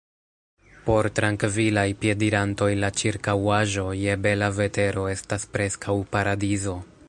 [0.85, 6.79] Por trankvilaj piedirantoj la ĉirkaŭaĵo, je bela vetero, estas preskaŭ paradizo.